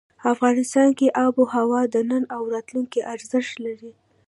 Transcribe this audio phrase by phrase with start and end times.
[0.33, 3.91] افغانستان کې آب وهوا د نن او راتلونکي ارزښت لري.